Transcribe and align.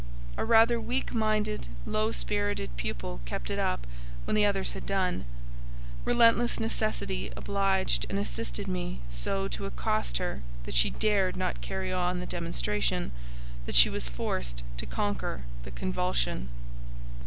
A 0.35 0.43
rather 0.43 0.81
weak 0.81 1.13
minded, 1.13 1.67
low 1.85 2.11
spirited 2.11 2.75
pupil 2.75 3.21
kept 3.25 3.51
it 3.51 3.59
up 3.59 3.85
when 4.25 4.33
the 4.35 4.47
others 4.47 4.71
had 4.71 4.87
done; 4.87 5.25
relentless 6.05 6.59
necessity 6.59 7.31
obliged 7.37 8.07
and 8.09 8.17
assisted 8.17 8.67
me 8.67 9.01
so 9.09 9.47
to 9.49 9.67
accost 9.67 10.17
her, 10.17 10.41
that 10.63 10.73
she 10.73 10.89
dared 10.89 11.37
not 11.37 11.61
carry 11.61 11.93
on 11.93 12.19
the 12.19 12.25
demonstration, 12.25 13.11
that 13.67 13.75
she 13.75 13.91
was 13.91 14.09
forced 14.09 14.63
to 14.77 14.87
conquer 14.87 15.43
the 15.61 15.69
convulsion. 15.71 16.49